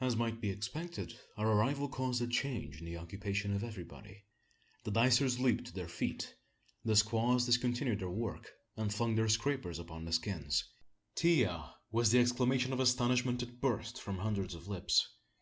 As 0.00 0.16
might 0.16 0.40
be 0.40 0.48
expected, 0.48 1.12
our 1.36 1.46
arrival 1.52 1.90
caused 1.90 2.22
a 2.22 2.26
change 2.26 2.78
in 2.80 2.86
the 2.86 2.96
occupation 2.96 3.52
of 3.54 3.62
everybody. 3.62 4.24
The 4.84 4.90
dicers 4.92 5.38
leaped 5.40 5.66
to 5.66 5.72
their 5.74 5.88
feet 5.88 6.34
the 6.86 6.96
squaws 6.96 7.44
discontinued 7.44 7.98
their 8.00 8.08
work, 8.08 8.50
and 8.78 8.90
flung 8.94 9.14
their 9.14 9.28
scrapers 9.28 9.78
upon 9.78 10.06
the 10.06 10.12
skins. 10.14 10.64
"Ti 11.16 11.42
ya!" 11.42 11.72
was 11.90 12.10
the 12.10 12.18
exclamation 12.18 12.72
of 12.72 12.80
astonishment 12.80 13.40
that 13.40 13.60
burst 13.60 14.00
from 14.00 14.16
hundreds 14.16 14.54
of 14.54 14.68
lips. 14.68 15.06